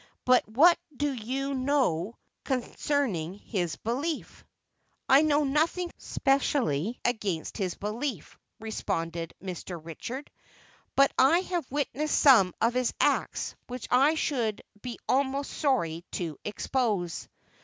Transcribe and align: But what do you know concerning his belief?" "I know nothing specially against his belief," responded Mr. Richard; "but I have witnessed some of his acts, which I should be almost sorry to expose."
But 0.25 0.47
what 0.49 0.79
do 0.97 1.11
you 1.13 1.53
know 1.53 2.15
concerning 2.43 3.35
his 3.35 3.75
belief?" 3.75 4.43
"I 5.07 5.21
know 5.21 5.43
nothing 5.43 5.91
specially 5.99 6.99
against 7.05 7.55
his 7.57 7.75
belief," 7.75 8.35
responded 8.59 9.35
Mr. 9.43 9.79
Richard; 9.79 10.31
"but 10.95 11.11
I 11.19 11.41
have 11.41 11.71
witnessed 11.71 12.19
some 12.19 12.55
of 12.59 12.73
his 12.73 12.95
acts, 12.99 13.53
which 13.67 13.87
I 13.91 14.15
should 14.15 14.63
be 14.81 14.97
almost 15.07 15.51
sorry 15.51 16.03
to 16.13 16.35
expose." 16.43 17.29